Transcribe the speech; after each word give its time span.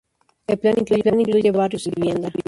El 0.47 0.57
plan 0.57 0.73
incluye 0.79 1.51
barrios 1.51 1.83
y 1.85 1.91
torres 1.91 1.91
de 1.91 1.91
vivienda. 2.21 2.33